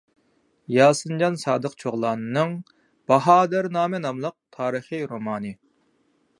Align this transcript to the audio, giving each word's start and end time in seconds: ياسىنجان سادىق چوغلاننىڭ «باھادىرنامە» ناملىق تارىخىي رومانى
ياسىنجان 0.75 1.37
سادىق 1.41 1.75
چوغلاننىڭ 1.83 2.57
«باھادىرنامە» 3.13 4.03
ناملىق 4.09 4.37
تارىخىي 4.59 5.07
رومانى 5.15 5.57